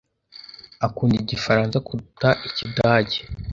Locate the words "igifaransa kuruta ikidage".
1.23-3.17